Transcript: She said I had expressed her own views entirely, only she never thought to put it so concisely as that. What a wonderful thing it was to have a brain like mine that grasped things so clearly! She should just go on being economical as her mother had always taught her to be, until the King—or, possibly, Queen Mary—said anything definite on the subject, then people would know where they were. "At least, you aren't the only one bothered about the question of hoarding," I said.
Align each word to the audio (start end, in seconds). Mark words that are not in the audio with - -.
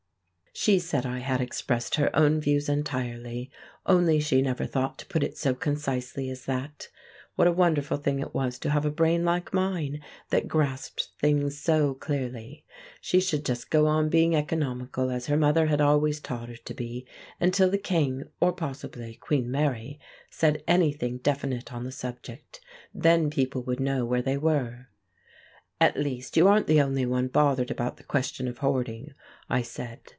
She 0.53 0.79
said 0.79 1.05
I 1.05 1.19
had 1.19 1.39
expressed 1.39 1.95
her 1.95 2.13
own 2.13 2.41
views 2.41 2.67
entirely, 2.67 3.49
only 3.85 4.19
she 4.19 4.41
never 4.41 4.65
thought 4.65 4.99
to 4.99 5.05
put 5.05 5.23
it 5.23 5.37
so 5.37 5.55
concisely 5.55 6.29
as 6.29 6.43
that. 6.43 6.89
What 7.35 7.47
a 7.47 7.53
wonderful 7.53 7.95
thing 7.95 8.19
it 8.19 8.33
was 8.35 8.59
to 8.59 8.69
have 8.69 8.85
a 8.85 8.91
brain 8.91 9.23
like 9.23 9.53
mine 9.53 10.01
that 10.29 10.49
grasped 10.49 11.11
things 11.19 11.57
so 11.57 11.93
clearly! 11.93 12.65
She 12.99 13.21
should 13.21 13.45
just 13.45 13.69
go 13.69 13.87
on 13.87 14.09
being 14.09 14.35
economical 14.35 15.09
as 15.09 15.27
her 15.27 15.37
mother 15.37 15.67
had 15.67 15.79
always 15.79 16.19
taught 16.19 16.49
her 16.49 16.57
to 16.57 16.73
be, 16.73 17.07
until 17.39 17.69
the 17.69 17.77
King—or, 17.77 18.51
possibly, 18.51 19.15
Queen 19.15 19.49
Mary—said 19.49 20.63
anything 20.67 21.19
definite 21.19 21.71
on 21.73 21.85
the 21.85 21.93
subject, 21.93 22.59
then 22.93 23.29
people 23.29 23.63
would 23.63 23.79
know 23.79 24.05
where 24.05 24.21
they 24.21 24.37
were. 24.37 24.87
"At 25.79 25.97
least, 25.97 26.35
you 26.35 26.49
aren't 26.49 26.67
the 26.67 26.81
only 26.81 27.05
one 27.05 27.29
bothered 27.29 27.71
about 27.71 27.95
the 27.95 28.03
question 28.03 28.49
of 28.49 28.57
hoarding," 28.57 29.13
I 29.49 29.61
said. 29.61 30.01